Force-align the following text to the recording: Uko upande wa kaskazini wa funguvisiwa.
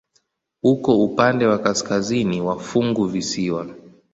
Uko 0.63 0.91
upande 1.05 1.45
wa 1.47 1.57
kaskazini 1.57 2.41
wa 2.41 2.59
funguvisiwa. 2.59 3.67